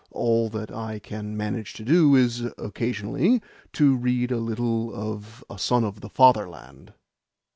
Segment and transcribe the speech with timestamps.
[0.09, 3.39] All that I can manage to do is, occasionally,
[3.73, 6.93] to read a little of A Son of the Fatherland."